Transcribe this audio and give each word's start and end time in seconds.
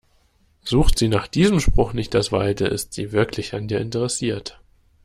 Sucht 0.63 0.97
sie 0.97 1.09
nach 1.09 1.27
diesem 1.27 1.59
Spruch 1.59 1.93
nicht 1.93 2.15
das 2.15 2.31
Weite, 2.31 2.65
ist 2.65 2.91
sie 2.93 3.11
wirklich 3.11 3.53
an 3.53 3.67
dir 3.67 3.79
interessiert. 3.79 4.59